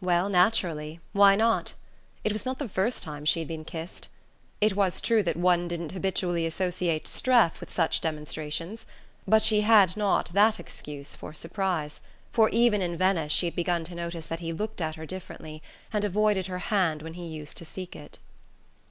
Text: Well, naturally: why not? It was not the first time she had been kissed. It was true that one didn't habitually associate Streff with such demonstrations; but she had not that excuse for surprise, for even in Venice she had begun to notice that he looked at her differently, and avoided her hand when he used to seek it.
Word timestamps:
Well, 0.00 0.30
naturally: 0.30 1.00
why 1.12 1.36
not? 1.36 1.74
It 2.24 2.32
was 2.32 2.46
not 2.46 2.58
the 2.58 2.66
first 2.66 3.02
time 3.02 3.26
she 3.26 3.40
had 3.40 3.48
been 3.48 3.66
kissed. 3.66 4.08
It 4.58 4.74
was 4.74 5.02
true 5.02 5.22
that 5.24 5.36
one 5.36 5.68
didn't 5.68 5.92
habitually 5.92 6.46
associate 6.46 7.04
Streff 7.04 7.60
with 7.60 7.70
such 7.70 8.00
demonstrations; 8.00 8.86
but 9.28 9.42
she 9.42 9.60
had 9.60 9.94
not 9.94 10.30
that 10.32 10.58
excuse 10.58 11.14
for 11.14 11.34
surprise, 11.34 12.00
for 12.32 12.48
even 12.48 12.80
in 12.80 12.96
Venice 12.96 13.32
she 13.32 13.44
had 13.48 13.54
begun 13.54 13.84
to 13.84 13.94
notice 13.94 14.24
that 14.28 14.40
he 14.40 14.50
looked 14.50 14.80
at 14.80 14.94
her 14.94 15.04
differently, 15.04 15.62
and 15.92 16.06
avoided 16.06 16.46
her 16.46 16.58
hand 16.72 17.02
when 17.02 17.12
he 17.12 17.26
used 17.26 17.58
to 17.58 17.66
seek 17.66 17.94
it. 17.94 18.18